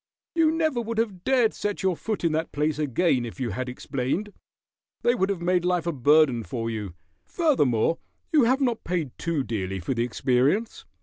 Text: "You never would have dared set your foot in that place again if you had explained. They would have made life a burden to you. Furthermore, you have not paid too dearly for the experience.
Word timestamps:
"You 0.33 0.49
never 0.49 0.81
would 0.81 0.97
have 0.97 1.23
dared 1.23 1.53
set 1.53 1.83
your 1.83 1.95
foot 1.95 2.23
in 2.23 2.31
that 2.31 2.51
place 2.51 2.79
again 2.79 3.23
if 3.23 3.39
you 3.39 3.51
had 3.51 3.69
explained. 3.69 4.33
They 5.03 5.13
would 5.13 5.29
have 5.29 5.43
made 5.43 5.63
life 5.63 5.85
a 5.85 5.91
burden 5.91 6.41
to 6.45 6.67
you. 6.69 6.95
Furthermore, 7.23 7.99
you 8.31 8.45
have 8.45 8.61
not 8.61 8.83
paid 8.83 9.11
too 9.19 9.43
dearly 9.43 9.79
for 9.79 9.93
the 9.93 10.03
experience. 10.03 10.85